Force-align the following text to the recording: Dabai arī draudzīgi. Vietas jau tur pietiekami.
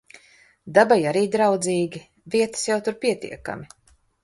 Dabai 0.77 0.97
arī 1.11 1.21
draudzīgi. 1.35 2.03
Vietas 2.37 2.65
jau 2.71 2.81
tur 2.89 2.99
pietiekami. 3.07 3.73